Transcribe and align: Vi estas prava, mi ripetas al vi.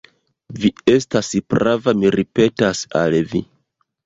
Vi 0.61 0.71
estas 0.93 1.29
prava, 1.55 1.95
mi 2.01 2.13
ripetas 2.17 2.83
al 3.03 3.21
vi. 3.37 3.45